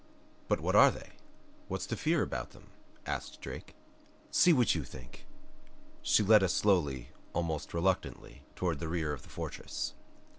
[0.47, 1.11] "But what are they?
[1.67, 2.71] What's to fear about them?"
[3.05, 3.75] asked Drake.
[4.31, 5.27] "See what you think!"
[6.01, 9.93] She led us slowly, almost reluctantly toward the rear of the fortress.